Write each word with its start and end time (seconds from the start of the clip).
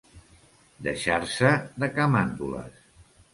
Deixar-se 0.87 1.51
de 1.85 1.91
camàndules. 1.99 2.83